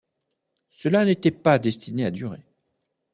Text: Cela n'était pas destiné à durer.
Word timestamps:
Cela 0.71 1.05
n'était 1.05 1.29
pas 1.29 1.59
destiné 1.59 2.05
à 2.05 2.09
durer. 2.09 2.41